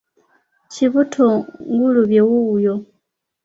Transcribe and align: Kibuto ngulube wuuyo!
Kibuto 0.71 1.27
ngulube 1.71 2.19
wuuyo! 2.29 2.73